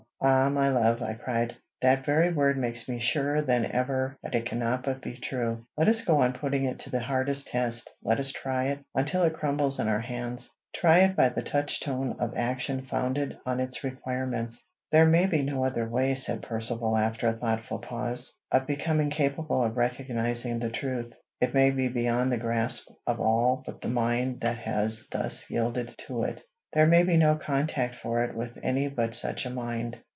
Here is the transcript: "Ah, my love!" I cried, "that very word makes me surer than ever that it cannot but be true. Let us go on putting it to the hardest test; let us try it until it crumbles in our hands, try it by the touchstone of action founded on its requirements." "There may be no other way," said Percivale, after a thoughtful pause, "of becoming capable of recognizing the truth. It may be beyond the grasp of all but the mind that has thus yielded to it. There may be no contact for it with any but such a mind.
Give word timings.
"Ah, 0.23 0.49
my 0.49 0.69
love!" 0.69 1.01
I 1.01 1.15
cried, 1.15 1.55
"that 1.81 2.05
very 2.05 2.31
word 2.31 2.55
makes 2.55 2.87
me 2.87 2.99
surer 2.99 3.41
than 3.41 3.65
ever 3.65 4.19
that 4.21 4.35
it 4.35 4.45
cannot 4.45 4.83
but 4.83 5.01
be 5.01 5.17
true. 5.17 5.65
Let 5.75 5.87
us 5.87 6.05
go 6.05 6.21
on 6.21 6.33
putting 6.33 6.65
it 6.65 6.77
to 6.81 6.91
the 6.91 6.99
hardest 6.99 7.47
test; 7.47 7.89
let 8.03 8.19
us 8.19 8.31
try 8.31 8.65
it 8.67 8.85
until 8.93 9.23
it 9.23 9.33
crumbles 9.33 9.79
in 9.79 9.87
our 9.87 9.99
hands, 10.01 10.53
try 10.75 10.99
it 10.99 11.15
by 11.15 11.29
the 11.29 11.41
touchstone 11.41 12.17
of 12.19 12.33
action 12.37 12.85
founded 12.85 13.35
on 13.47 13.59
its 13.59 13.83
requirements." 13.83 14.69
"There 14.91 15.07
may 15.07 15.25
be 15.25 15.41
no 15.41 15.65
other 15.65 15.89
way," 15.89 16.13
said 16.13 16.43
Percivale, 16.43 16.97
after 16.97 17.25
a 17.25 17.33
thoughtful 17.33 17.79
pause, 17.79 18.37
"of 18.51 18.67
becoming 18.67 19.09
capable 19.09 19.63
of 19.63 19.75
recognizing 19.75 20.59
the 20.59 20.69
truth. 20.69 21.15
It 21.39 21.55
may 21.55 21.71
be 21.71 21.87
beyond 21.87 22.31
the 22.31 22.37
grasp 22.37 22.91
of 23.07 23.19
all 23.19 23.63
but 23.65 23.81
the 23.81 23.89
mind 23.89 24.41
that 24.41 24.59
has 24.59 25.07
thus 25.11 25.49
yielded 25.49 25.95
to 26.05 26.21
it. 26.25 26.43
There 26.73 26.85
may 26.87 27.01
be 27.01 27.17
no 27.17 27.35
contact 27.37 27.95
for 27.95 28.23
it 28.23 28.35
with 28.35 28.55
any 28.63 28.87
but 28.87 29.15
such 29.15 29.47
a 29.47 29.49
mind. 29.49 29.97